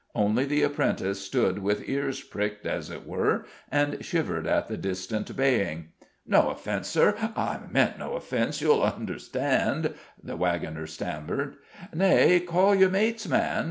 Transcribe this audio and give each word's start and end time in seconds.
Only 0.15 0.45
the 0.45 0.63
apprentice 0.63 1.21
stood 1.21 1.59
with 1.59 1.87
ears 1.87 2.21
pricked, 2.23 2.65
as 2.65 2.89
it 2.89 3.05
were, 3.05 3.45
and 3.71 4.03
shivered 4.03 4.47
at 4.47 4.67
the 4.67 4.75
distant 4.75 5.35
baying. 5.35 5.89
"No 6.25 6.49
offence, 6.49 6.87
Sir; 6.87 7.13
I 7.35 7.59
meant 7.69 7.99
no 7.99 8.15
offence, 8.15 8.61
you'll 8.61 8.81
understand," 8.81 9.93
the 10.23 10.35
wagoner 10.37 10.87
stammered. 10.87 11.57
"Nay, 11.93 12.39
call 12.39 12.73
your 12.73 12.89
mates, 12.89 13.27
man!" 13.27 13.59